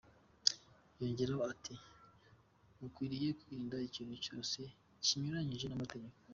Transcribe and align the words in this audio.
Yongeraho 0.99 1.41
ati 1.53 1.73
“Mukwiriye 2.79 3.29
kwirinda 3.39 3.75
ikintu 3.87 4.15
cyose 4.25 4.59
kinyuranyije 5.05 5.67
n’amategeko. 5.69 6.17